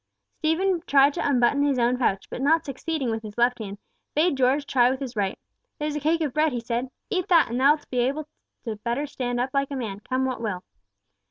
[0.39, 3.77] Stephen tried to unbutton his own pouch, but not succeeding with his left hand,
[4.15, 5.37] bade George try with his right.
[5.77, 6.89] "There's a cake of bread there," he said.
[7.11, 8.27] "Eat that, and thou'lt be able
[8.83, 10.63] better to stand up like a man, come what will."